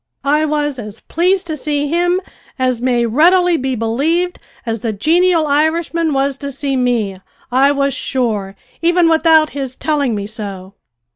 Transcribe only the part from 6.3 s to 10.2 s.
to see me, I was sure, even without his telling